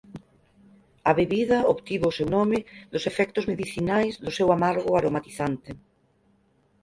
A 1.09 1.11
bebida 1.19 1.59
obtivo 1.73 2.05
o 2.09 2.15
seu 2.17 2.27
nome 2.37 2.59
dos 2.93 3.03
efectos 3.11 3.47
medicinais 3.51 4.13
do 4.25 4.31
seu 4.37 4.47
amargo 4.55 4.89
aromatizante. 4.93 5.71